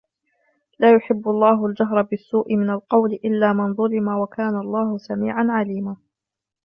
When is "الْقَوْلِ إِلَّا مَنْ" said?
2.69-3.73